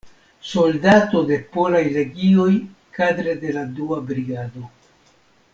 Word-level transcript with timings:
Soldato 0.51 1.21
de 1.31 1.37
Polaj 1.57 1.83
Legioj 1.99 2.49
kadre 2.99 3.39
de 3.45 3.55
la 3.59 3.67
Dua 3.81 4.03
Brigado. 4.13 4.69